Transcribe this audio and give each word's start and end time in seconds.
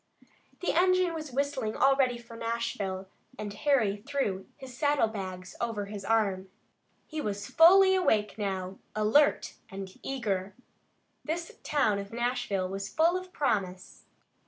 The 0.61 0.73
engine 0.73 1.13
was 1.13 1.31
whistling 1.31 1.75
already 1.75 2.17
for 2.17 2.35
Nashville, 2.35 3.07
and 3.37 3.53
Harry 3.53 3.97
threw 3.97 4.47
his 4.57 4.75
saddle 4.75 5.07
bags 5.07 5.55
over 5.61 5.85
his 5.85 6.03
arm. 6.03 6.49
He 7.05 7.21
was 7.21 7.45
fully 7.45 7.93
awake 7.93 8.35
now, 8.35 8.79
alert 8.95 9.53
and 9.69 9.95
eager. 10.01 10.55
This 11.23 11.59
town 11.61 11.99
of 11.99 12.11
Nashville 12.11 12.67
was 12.67 12.89
full 12.89 13.15
of 13.15 13.31
promise. 13.31 14.05